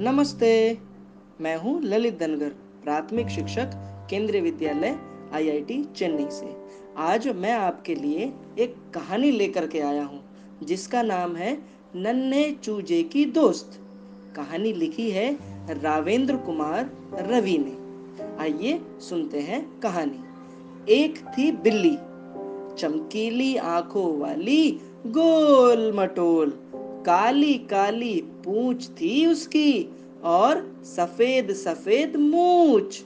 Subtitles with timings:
[0.00, 0.78] नमस्ते,
[1.40, 2.48] मैं हूँ ललित धनगर,
[2.84, 3.70] प्राथमिक शिक्षक,
[4.10, 4.96] केंद्रीय विद्यालय,
[5.32, 6.56] आईआईटी चेन्नई से।
[6.96, 10.24] आज मैं आपके लिए एक कहानी लेकर के आया हूँ,
[10.62, 11.62] जिसका नाम है
[11.96, 13.80] नन्हे चूजे की दोस्त।
[14.36, 15.38] कहानी लिखी है
[15.82, 17.76] रावेंद्र कुमार रवि ने।
[18.42, 20.24] आइए सुनते हैं कहानी।
[20.92, 21.98] एक थी बिल्ली,
[22.78, 26.52] चमकीली आँखों वाली गोल मटोल।
[27.06, 28.14] काली काली
[28.44, 29.90] पूंछ थी उसकी
[30.24, 33.00] और सफ़ेद सफ़ेद मूछ।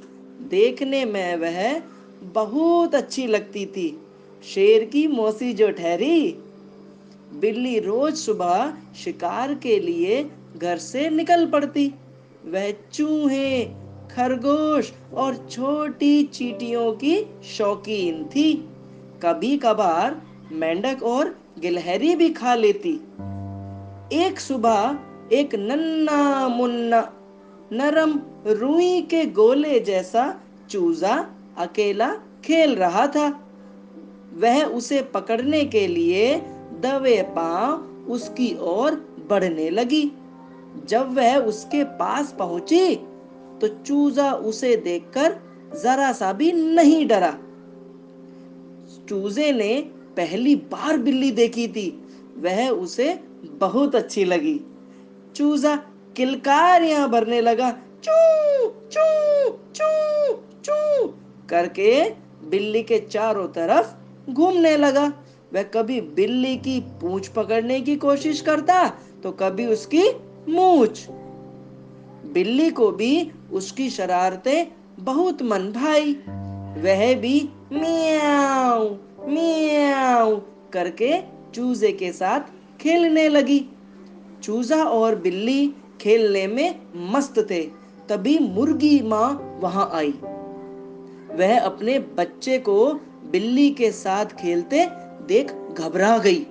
[0.51, 1.83] देखने में वह
[2.23, 4.01] बहुत अच्छी लगती थी।
[4.55, 6.33] शेर की मौसी जो ठहरी,
[7.33, 8.73] बिल्ली रोज सुबह
[9.05, 11.95] शिकार के लिए घर से निकल पड़ती।
[12.47, 13.65] वह चूहे,
[14.11, 18.53] खरगोश और छोटी चीटियों की शौकीन थी।
[19.23, 22.93] कभी कभार मेंढक और गिलहरी भी खा लेती।
[24.13, 24.99] एक सुबह
[25.33, 27.01] एक नन्ना मुन्ना
[27.73, 30.25] नरम रुई के गोले जैसा
[30.71, 31.15] चूजा
[31.59, 32.09] अकेला
[32.45, 33.29] खेल रहा था।
[34.35, 36.35] वह उसे पकड़ने के लिए
[36.81, 38.95] दबे पाँव उसकी ओर
[39.31, 40.11] बढ़ने लगी।
[40.89, 42.95] जब वह उसके पास पहुँची
[43.61, 45.37] तो चूजा उसे देखकर
[45.83, 47.31] जरा सा भी नहीं डरा।
[49.09, 49.73] चूजे ने
[50.21, 51.89] पहली बार बिल्ली देखी थी।
[52.37, 54.61] वह उसे बहुत अच्छी लगी।
[55.37, 55.77] चूजा
[56.17, 57.71] किलकारियाँ भरने लगा।
[58.05, 59.07] चू चू
[59.75, 59.89] चू
[60.65, 61.07] चू
[61.51, 62.11] करके
[62.51, 63.95] बिल्ली के चारों तरफ़
[64.31, 65.13] घूमने लगा।
[65.55, 68.89] वह कभी बिल्ली की पूंछ पकड़ने की कोशिश करता
[69.23, 70.05] तो कभी उसकी
[70.49, 71.09] मूछ।
[72.33, 74.67] बिल्ली को भी उसकी शरारतें
[74.99, 76.13] बहुत मन भाई।
[76.83, 80.37] वह भी मियाऊ। मियाऊ
[80.73, 81.21] करके
[81.55, 82.41] चूजे के साथ
[82.81, 83.65] खेलने लगी।
[84.43, 87.61] चूजा और बिल्ली खेलने में मस्त थे,
[88.09, 90.15] तभी मुर्गी माँ वहाँ आई।
[91.33, 92.95] वह अपने बच्चे को
[93.31, 94.87] बिल्ली के साथ खेलते
[95.27, 96.47] देख घबरा गई।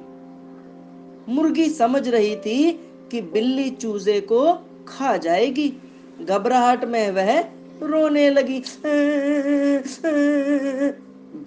[1.30, 2.72] मुर्गी समझ रही थी
[3.12, 4.54] कि बिल्ली चूजे को
[4.88, 5.74] खा जाएगी।
[6.22, 7.40] घबराहट में वह
[7.84, 8.64] रोने लगी।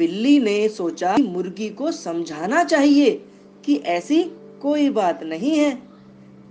[0.02, 3.24] बिल्ली ने सोचा मुर्गी को समझाना चाहिए
[3.64, 4.22] कि ऐसी
[4.62, 5.82] कोई बात नहीं है।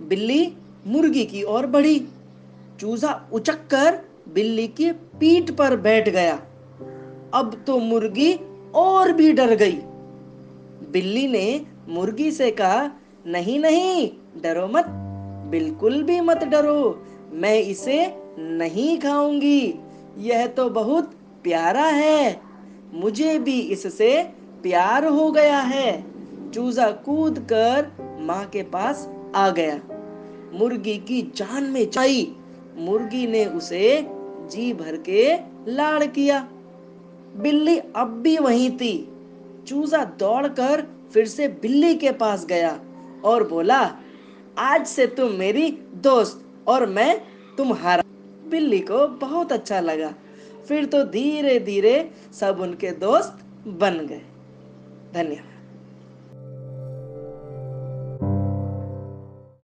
[0.08, 0.52] बिल्ली
[0.86, 2.08] मुर्गी की ओर बढ़ी।
[2.80, 3.98] चूजा उचक कर
[4.34, 6.42] बिल्ली की पीठ पर बैठ गया।
[7.34, 8.38] अब तो मुर्गी
[8.74, 9.78] और भी डर गई।
[10.90, 12.90] बिल्ली ने मुर्गी से कहा,
[13.26, 14.10] नहीं नहीं,
[14.42, 14.84] डरो मत।
[15.50, 19.74] बिल्कुल भी मत डरो। मैं इसे नहीं खाऊँगी।
[20.18, 21.14] यह तो बहुत
[21.44, 22.51] प्यारा है।
[22.94, 24.22] मुझे भी इससे
[24.62, 26.04] प्यार हो गया है।
[26.50, 27.86] चूजा कूद कर
[28.20, 29.80] माँ के पास आ गया।
[30.52, 32.34] मुर्गी की जान में चाई।
[32.76, 34.06] मुर्गी ने उसे
[34.50, 35.36] जी भर के
[35.68, 36.48] लाड़ किया।
[37.36, 39.08] बिल्ली अब भी वहीं थी।
[39.66, 42.80] चूजा दौड़कर फिर से बिल्ली के पास गया
[43.24, 43.96] और बोला,
[44.58, 47.22] आज से तुम मेरी दोस्त और मैं
[47.58, 48.02] तुम्हारा
[48.50, 50.14] बिल्ली को बहुत अच्छा लगा।
[50.68, 54.22] फिर तो धीरे धीरे सब उनके दोस्त बन गए।
[55.14, 55.51] धन्यवाद।